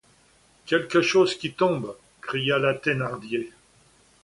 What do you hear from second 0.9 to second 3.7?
chose qui tombe! cria la Thénardier.